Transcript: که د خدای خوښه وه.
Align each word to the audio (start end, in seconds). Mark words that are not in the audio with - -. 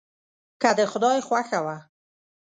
که 0.61 0.69
د 0.77 0.79
خدای 0.91 1.17
خوښه 1.27 1.59
وه. 1.65 1.77